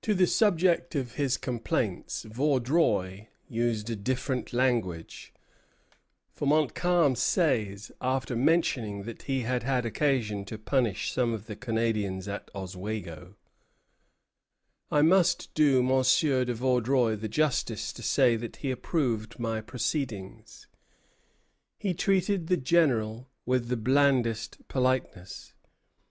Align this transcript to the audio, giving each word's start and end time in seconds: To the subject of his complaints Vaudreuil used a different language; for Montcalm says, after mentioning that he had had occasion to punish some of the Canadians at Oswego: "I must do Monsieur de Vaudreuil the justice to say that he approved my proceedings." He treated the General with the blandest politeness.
To 0.00 0.14
the 0.14 0.26
subject 0.26 0.94
of 0.94 1.16
his 1.16 1.36
complaints 1.36 2.22
Vaudreuil 2.22 3.26
used 3.46 3.90
a 3.90 3.94
different 3.94 4.54
language; 4.54 5.34
for 6.32 6.46
Montcalm 6.48 7.14
says, 7.14 7.92
after 8.00 8.34
mentioning 8.34 9.02
that 9.02 9.24
he 9.24 9.40
had 9.42 9.62
had 9.62 9.84
occasion 9.84 10.46
to 10.46 10.56
punish 10.56 11.12
some 11.12 11.34
of 11.34 11.44
the 11.44 11.56
Canadians 11.56 12.26
at 12.26 12.50
Oswego: 12.54 13.36
"I 14.90 15.02
must 15.02 15.52
do 15.52 15.82
Monsieur 15.82 16.46
de 16.46 16.54
Vaudreuil 16.54 17.18
the 17.18 17.28
justice 17.28 17.92
to 17.92 18.02
say 18.02 18.36
that 18.36 18.56
he 18.64 18.70
approved 18.70 19.38
my 19.38 19.60
proceedings." 19.60 20.68
He 21.78 21.92
treated 21.92 22.46
the 22.46 22.56
General 22.56 23.28
with 23.44 23.68
the 23.68 23.76
blandest 23.76 24.56
politeness. 24.68 25.52